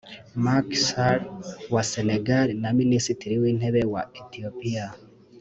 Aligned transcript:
Macky 0.43 0.77
Sall 0.87 1.21
wa 1.73 1.83
Senegal 1.91 2.47
na 2.61 2.69
Minisitiri 2.79 3.35
w’Intebe 3.41 3.81
wa 3.93 4.01
Ethiopia 4.21 4.85